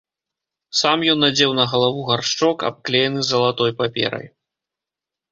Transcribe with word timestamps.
Сам 0.77 0.99
ён 1.11 1.19
надзеў 1.25 1.51
на 1.59 1.65
галаву 1.73 2.05
гаршчок, 2.07 2.57
абклеены 2.69 3.21
залатой 3.27 3.71
паперай. 3.83 4.25